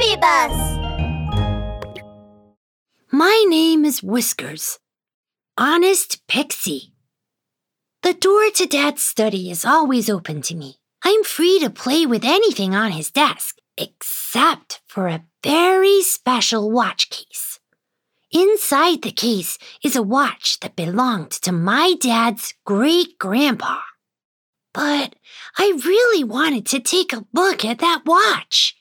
[0.00, 0.78] Bus!
[3.12, 4.78] My name is Whiskers.
[5.58, 6.94] Honest Pixie.
[8.02, 10.76] The door to Dad's study is always open to me.
[11.04, 17.10] I'm free to play with anything on his desk, except for a very special watch
[17.10, 17.60] case.
[18.32, 23.80] Inside the case is a watch that belonged to my dad's great grandpa.
[24.72, 25.14] But
[25.58, 28.79] I really wanted to take a look at that watch.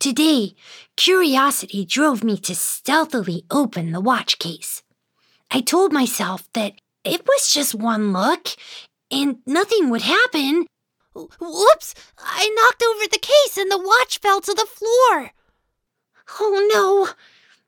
[0.00, 0.54] Today,
[0.96, 4.82] curiosity drove me to stealthily open the watch case.
[5.50, 6.72] I told myself that
[7.04, 8.48] it was just one look
[9.10, 10.64] and nothing would happen.
[11.14, 11.94] Whoops!
[12.18, 15.32] I knocked over the case and the watch fell to the floor.
[16.40, 17.08] Oh no!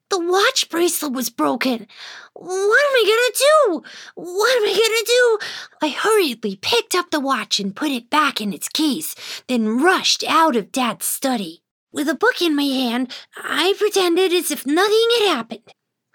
[0.08, 1.86] The watch bracelet was broken.
[2.32, 3.82] What am I gonna do?
[4.14, 5.38] What am I gonna do?
[5.82, 9.14] I hurriedly picked up the watch and put it back in its case,
[9.48, 11.61] then rushed out of Dad's study.
[11.92, 15.74] With a book in my hand, I pretended as if nothing had happened.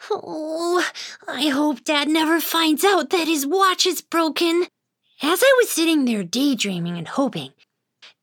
[0.10, 0.84] Oh,
[1.28, 4.66] I hope Dad never finds out that his watch is broken.
[5.22, 7.52] As I was sitting there daydreaming and hoping,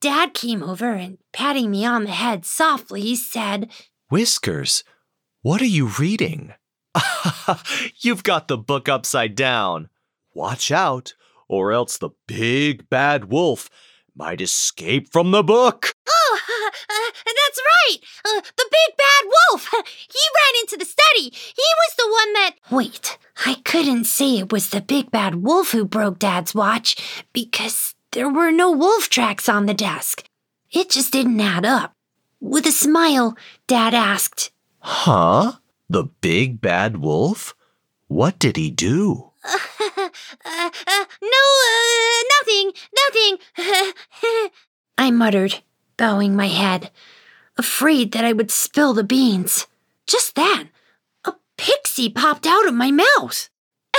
[0.00, 3.70] Dad came over and, patting me on the head softly, said,
[4.10, 4.82] Whiskers,
[5.42, 6.54] what are you reading?
[8.00, 9.88] You've got the book upside down.
[10.34, 11.14] Watch out,
[11.48, 13.70] or else the big bad wolf
[14.16, 15.94] might escape from the book.
[16.08, 16.63] Oh,
[17.84, 17.98] right!
[18.24, 19.70] Uh, the big bad wolf!
[20.14, 21.30] He ran into the study!
[21.30, 22.52] He was the one that.
[22.70, 26.96] Wait, I couldn't say it was the big bad wolf who broke Dad's watch
[27.32, 30.24] because there were no wolf tracks on the desk.
[30.70, 31.92] It just didn't add up.
[32.40, 35.52] With a smile, Dad asked, Huh?
[35.88, 37.54] The big bad wolf?
[38.08, 39.30] What did he do?
[39.44, 40.08] uh,
[40.46, 43.38] uh, No, uh, nothing, nothing.
[44.98, 45.62] I muttered,
[45.96, 46.90] bowing my head,
[47.56, 49.66] afraid that I would spill the beans.
[50.06, 50.70] Just then,
[51.24, 53.48] a pixie popped out of my mouth.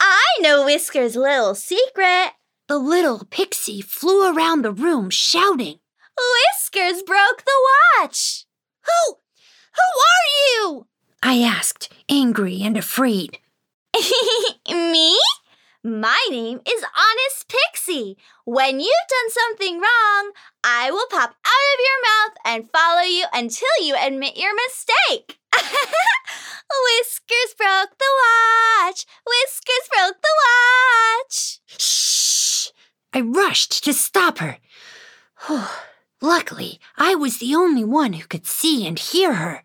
[0.00, 2.32] I know Whisker's little secret.
[2.68, 5.80] The little pixie flew around the room shouting,
[6.16, 7.68] Whiskers broke the
[8.00, 8.44] watch.
[8.84, 9.14] Who?
[9.74, 10.86] Who are you?
[11.22, 13.38] I asked, angry and afraid.
[14.68, 15.18] Me?
[15.82, 18.18] My name is Honest Pixie.
[18.44, 20.32] When you've done something wrong,
[20.62, 25.38] I will pop out of your mouth and follow you until you admit your mistake.
[26.84, 29.06] Whiskers broke the watch.
[29.26, 31.60] Whiskers broke the watch.
[31.66, 32.68] Shh!
[33.14, 34.58] I rushed to stop her.
[36.20, 39.62] Luckily, I was the only one who could see and hear her.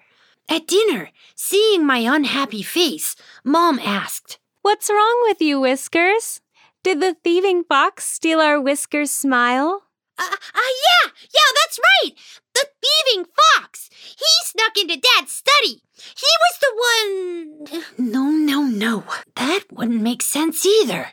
[0.48, 6.42] At dinner, seeing my unhappy face, Mom asked, What's wrong with you, Whiskers?
[6.84, 9.84] Did the thieving fox steal our Whiskers' smile?
[10.18, 12.14] Uh, uh, yeah, yeah, that's right!
[12.56, 13.92] The thieving fox!
[13.94, 15.84] He snuck into Dad's study!
[15.94, 17.84] He was the one.
[18.12, 19.04] No, no, no.
[19.36, 21.09] That wouldn't make sense either.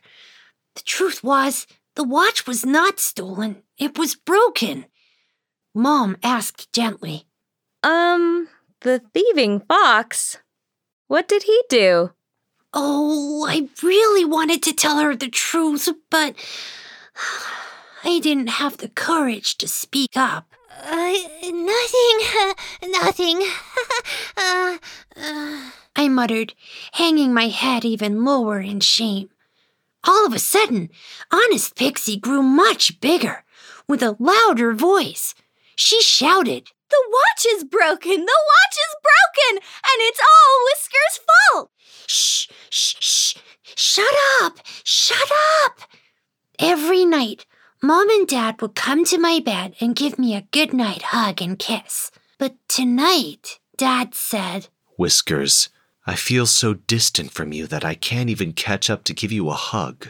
[0.75, 4.87] The truth was, the watch was not stolen, it was broken.
[5.75, 7.27] Mom asked gently,
[7.83, 8.49] Um,
[8.81, 10.39] the thieving fox?
[11.07, 12.13] What did he do?
[12.75, 16.35] Oh, I really wanted to tell her the truth, but
[18.05, 20.47] I didn't have the courage to speak up.
[20.85, 21.13] Uh,
[21.53, 22.51] nothing,
[22.91, 23.43] nothing.
[24.37, 24.79] uh,
[25.17, 26.55] uh, I muttered,
[26.93, 29.29] hanging my head even lower in shame.
[30.05, 30.91] All of a sudden,
[31.31, 33.45] Honest Pixie grew much bigger,
[33.87, 35.35] with a louder voice.
[35.77, 38.25] She shouted, The watch is broken!
[38.25, 38.82] The watch is
[39.33, 39.63] broken!
[39.63, 41.71] And it's all Whisker's fault!
[42.07, 43.37] Shh, shh, shh.
[43.75, 44.59] Shut up!
[44.85, 45.31] Shut
[45.65, 45.81] up!
[46.59, 47.47] Every night,
[47.83, 51.59] Mom and Dad would come to my bed and give me a goodnight hug and
[51.59, 52.11] kiss.
[52.39, 55.69] But tonight, Dad said, Whiskers,
[56.07, 59.49] I feel so distant from you that I can't even catch up to give you
[59.49, 60.09] a hug.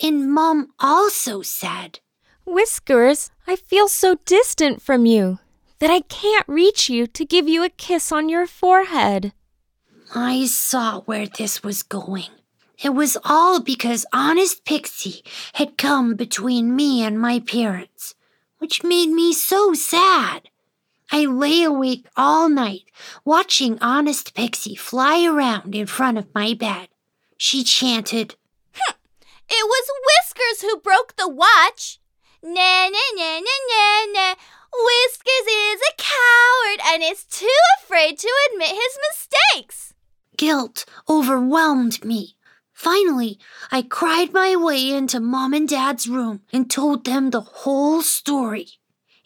[0.00, 2.00] And Mom also said,
[2.44, 5.38] Whiskers, I feel so distant from you
[5.78, 9.32] that I can't reach you to give you a kiss on your forehead.
[10.14, 12.30] I saw where this was going.
[12.82, 15.22] It was all because Honest Pixie
[15.54, 18.14] had come between me and my parents,
[18.58, 20.48] which made me so sad.
[21.10, 22.84] I lay awake all night
[23.24, 26.88] watching Honest Pixie fly around in front of my bed.
[27.36, 28.36] She chanted,
[29.50, 31.98] It was Whiskers who broke the watch.
[32.42, 34.34] Na na na na na na.
[34.72, 37.48] Whiskers is a coward and is too
[37.82, 39.94] afraid to admit his mistakes.
[40.36, 42.36] Guilt overwhelmed me.
[42.72, 43.38] Finally,
[43.72, 48.68] I cried my way into Mom and Dad's room and told them the whole story.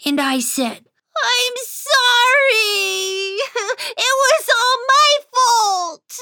[0.06, 0.86] And I said,
[1.22, 3.36] I'm sorry.
[3.96, 6.18] it was all my fault.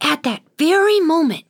[0.00, 1.44] At that very moment,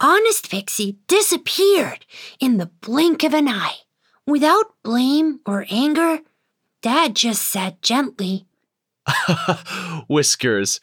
[0.00, 2.04] Honest Pixie disappeared
[2.40, 3.76] in the blink of an eye.
[4.26, 6.18] Without blame or anger,
[6.86, 8.46] Dad just said gently,
[10.08, 10.80] Whiskers,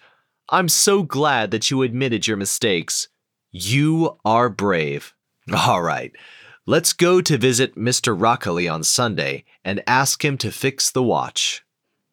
[0.50, 3.08] I'm so glad that you admitted your mistakes.
[3.52, 5.14] You are brave.
[5.56, 6.12] All right,
[6.66, 8.14] let's go to visit Mr.
[8.22, 11.64] Rockley on Sunday and ask him to fix the watch.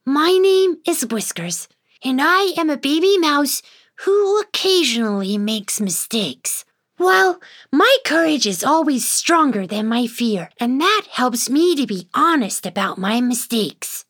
[0.06, 1.66] My name is Whiskers,
[2.04, 3.60] and I am a baby mouse
[4.04, 6.64] who occasionally makes mistakes.
[7.00, 7.40] Well,
[7.72, 12.66] my courage is always stronger than my fear, and that helps me to be honest
[12.66, 14.04] about my mistakes.